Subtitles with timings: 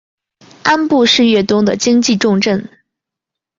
[0.63, 2.67] 庵埠是粤东的经济重镇。